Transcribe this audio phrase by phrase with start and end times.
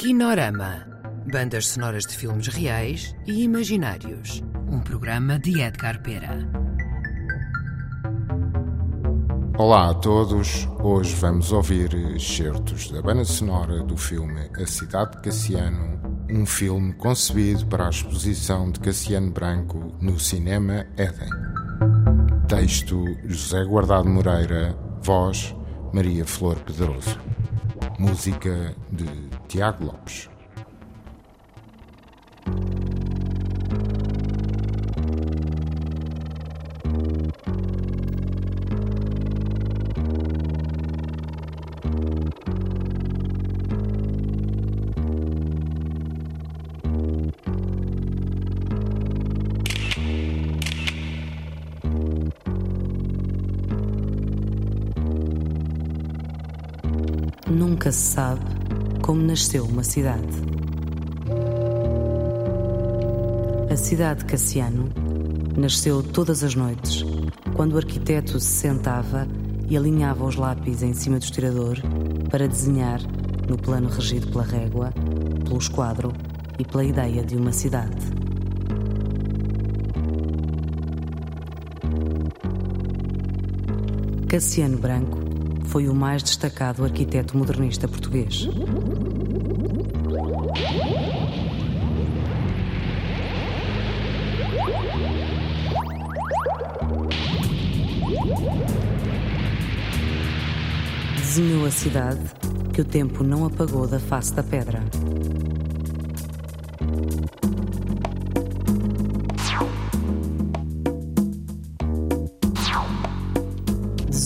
[0.00, 0.86] Kinorama.
[1.30, 4.42] Bandas sonoras de filmes reais e imaginários.
[4.66, 6.38] Um programa de Edgar Pera.
[9.58, 10.66] Olá a todos.
[10.82, 16.94] Hoje vamos ouvir excertos da banda sonora do filme A Cidade de Cassiano, um filme
[16.94, 21.28] concebido para a exposição de Cassiano Branco no Cinema Éden.
[22.48, 25.54] Texto José Guardado Moreira, voz
[25.92, 27.29] Maria Flor Pedroso.
[28.00, 30.30] Música de Tiago Lopes.
[57.50, 58.42] Nunca se sabe
[59.02, 60.40] como nasceu uma cidade.
[63.68, 64.88] A cidade de Cassiano
[65.56, 67.04] nasceu todas as noites,
[67.56, 69.26] quando o arquiteto se sentava
[69.68, 71.76] e alinhava os lápis em cima do estirador
[72.30, 73.00] para desenhar,
[73.48, 74.92] no plano regido pela régua,
[75.44, 76.12] pelo esquadro
[76.56, 78.06] e pela ideia de uma cidade.
[84.28, 85.29] Cassiano Branco
[85.70, 88.48] foi o mais destacado arquiteto modernista português.
[101.16, 102.20] Desenhou a cidade
[102.74, 104.82] que o tempo não apagou da face da pedra.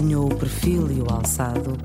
[0.00, 1.76] Desenhou o perfil e o alçado,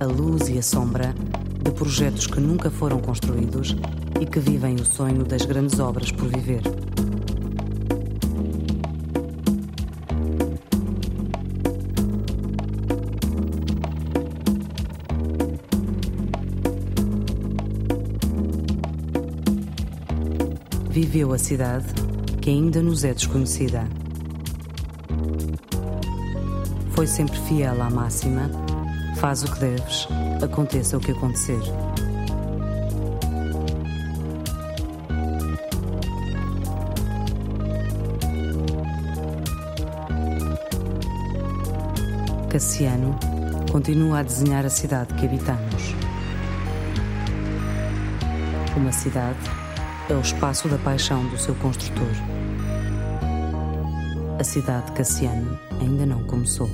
[0.00, 1.14] a luz e a sombra
[1.62, 3.76] de projetos que nunca foram construídos
[4.18, 6.62] e que vivem o sonho das grandes obras por viver.
[20.88, 21.88] Viveu a cidade
[22.40, 23.99] que ainda nos é desconhecida.
[27.00, 28.50] Foi sempre fiel à máxima:
[29.16, 30.06] faz o que deves,
[30.44, 31.58] aconteça o que acontecer.
[42.50, 43.18] Cassiano
[43.72, 45.94] continua a desenhar a cidade que habitamos.
[48.76, 49.38] Uma cidade
[50.10, 52.12] é o espaço da paixão do seu construtor.
[54.38, 56.70] A cidade de Cassiano ainda não começou.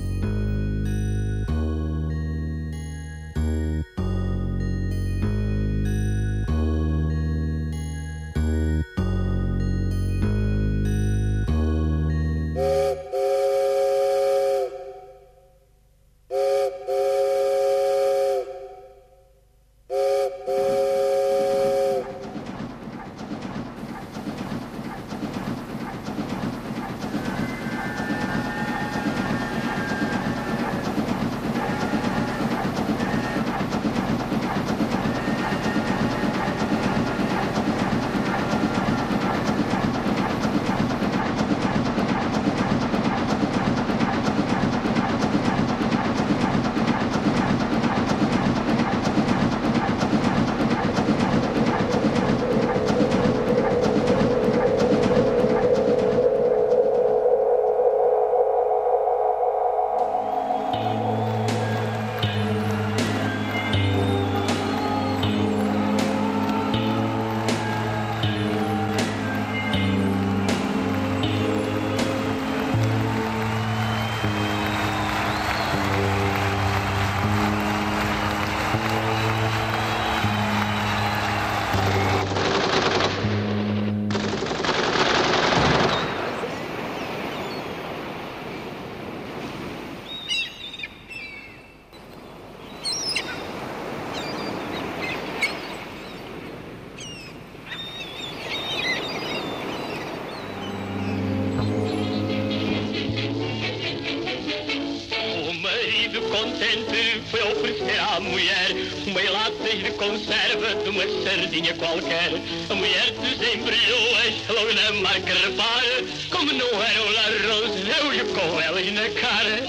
[106.09, 108.75] vivo contente foi oferecer à mulher
[109.05, 112.31] uma latas de conserva de uma sardinha qualquer.
[112.69, 118.61] A mulher desembrulhou as logo na marca repara, como não eram lá rosas, eu com
[118.61, 119.67] elas na cara.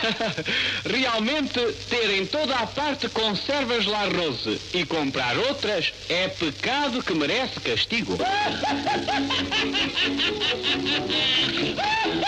[0.85, 1.59] Realmente,
[1.89, 7.59] ter em toda a parte conservas La Rose e comprar outras é pecado que merece
[7.59, 8.17] castigo.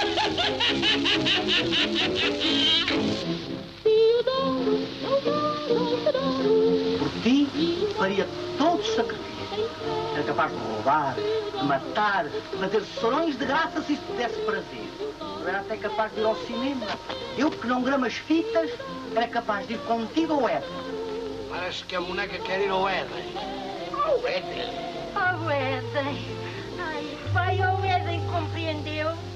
[10.39, 14.89] capaz de roubar, de matar, de fazer sorões de graça se isso te desse prazer.
[15.19, 16.85] Eu era até capaz de ir ao cinema.
[17.37, 18.71] Eu que não gramo as fitas,
[19.13, 20.69] era capaz de ir contigo ao Éden.
[21.49, 23.33] Parece que a boneca quer ir ao Éden.
[23.93, 24.69] Ao Éden?
[25.13, 26.37] Ao Éden.
[26.79, 29.28] Ai, vai ao Éden, compreendeu?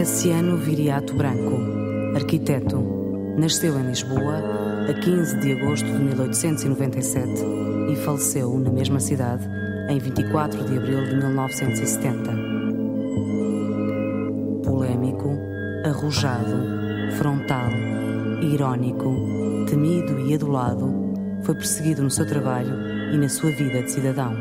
[0.00, 1.58] Cassiano Viriato Branco,
[2.16, 2.82] arquiteto,
[3.36, 4.42] nasceu em Lisboa
[4.88, 7.44] a 15 de agosto de 1897
[7.92, 9.46] e faleceu na mesma cidade
[9.90, 12.30] em 24 de abril de 1970.
[14.64, 15.36] Polêmico,
[15.84, 17.68] arrojado, frontal,
[18.40, 19.14] irónico,
[19.68, 21.12] temido e adulado,
[21.42, 22.72] foi perseguido no seu trabalho
[23.12, 24.34] e na sua vida de cidadão.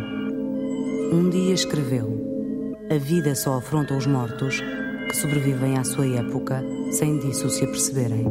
[1.12, 4.64] Um dia escreveu: A vida só afronta os mortos
[5.10, 8.26] que sobrevivem à sua época sem disso se aperceberem.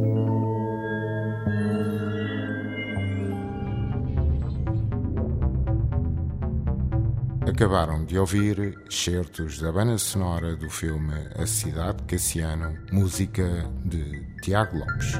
[7.47, 14.25] Acabaram de ouvir certos da banda sonora do filme A Cidade de Cassiano, música de
[14.41, 15.19] Tiago Lopes.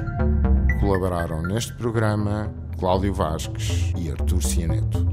[0.80, 5.06] Colaboraram neste programa Cláudio Vasques e Artur Cianeto.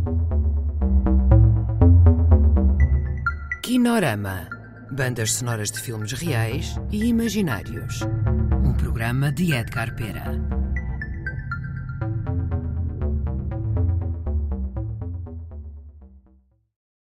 [3.61, 4.56] Kinorama
[4.91, 8.01] Bandas sonoras de filmes reais e imaginários.
[8.63, 10.56] Um programa de Edgar Pera.